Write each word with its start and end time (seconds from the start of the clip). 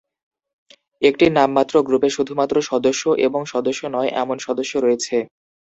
একটি 1.01 1.25
নামমাত্র 1.31 1.75
গ্রুপে 1.87 2.09
শুধুমাত্র 2.15 2.55
সদস্য 2.69 3.03
এবং 3.27 3.41
সদস্য 3.53 3.81
নয় 3.95 4.09
এমন 4.21 4.37
সদস্য 4.39 4.73
রয়েছে। 4.77 5.17